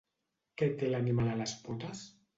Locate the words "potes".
1.69-2.05